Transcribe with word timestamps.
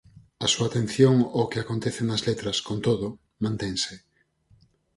A 0.45 0.47
súa 0.53 0.67
atención 0.69 1.15
ao 1.35 1.49
que 1.51 1.61
acontece 1.61 2.01
nas 2.05 2.21
letras, 2.29 2.57
con 2.67 2.77
todo, 2.87 3.07
mantense. 3.43 3.95